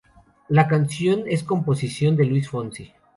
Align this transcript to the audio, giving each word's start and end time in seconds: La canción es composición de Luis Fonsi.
La 0.49 0.67
canción 0.67 1.25
es 1.27 1.43
composición 1.43 2.15
de 2.15 2.25
Luis 2.25 2.49
Fonsi. 2.49 2.91